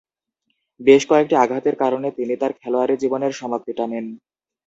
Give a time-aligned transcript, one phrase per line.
[0.79, 4.05] বেশ কয়েকটি আঘাতের কারণে তিনি তাঁর খেলোয়াড়ী জীবনের সমাপ্তি টানেন।